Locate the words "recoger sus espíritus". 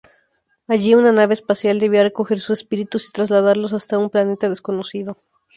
2.01-3.07